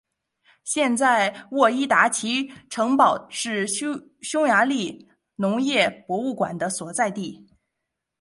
[0.63, 7.45] 现在沃伊达奇城堡是匈牙利农业博物馆的所在地。